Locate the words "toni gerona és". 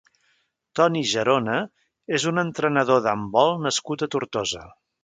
0.79-2.27